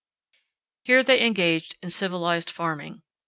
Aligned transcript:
Here 0.83 1.03
they 1.03 1.23
engaged 1.23 1.77
in 1.83 1.91
civilized 1.91 2.49
farming. 2.49 3.03